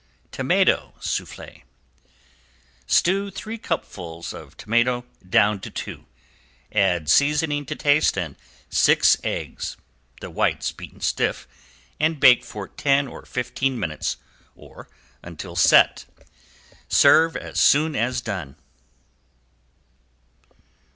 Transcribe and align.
~TOMATO 0.31 0.95
SOUFFLE~ 0.99 1.61
Stew 2.87 3.29
three 3.29 3.59
cupfuls 3.59 4.33
of 4.33 4.57
tomato 4.57 5.05
down 5.29 5.59
to 5.59 5.69
two, 5.69 6.07
add 6.71 7.07
seasoning 7.07 7.67
to 7.67 7.75
taste 7.75 8.17
and 8.17 8.35
six 8.67 9.15
eggs, 9.23 9.77
the 10.19 10.31
whites 10.31 10.71
beaten 10.71 11.01
stiff, 11.01 11.47
and 11.99 12.19
bake 12.19 12.43
for 12.43 12.67
ten 12.67 13.07
or 13.07 13.27
fifteen 13.27 13.77
minutes 13.79 14.17
or 14.55 14.89
until 15.21 15.55
set. 15.55 16.05
Serve 16.87 17.37
as 17.37 17.59
soon 17.59 17.95
as 17.95 18.21
done. 18.21 18.55